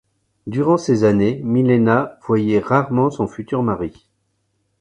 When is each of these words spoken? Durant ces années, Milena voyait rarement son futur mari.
Durant 0.47 0.77
ces 0.77 1.03
années, 1.03 1.39
Milena 1.43 2.17
voyait 2.25 2.57
rarement 2.57 3.11
son 3.11 3.27
futur 3.27 3.61
mari. 3.61 4.07